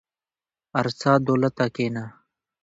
ارڅه 0.79 1.11
دولته 1.27 1.65
کينه. 1.75 2.03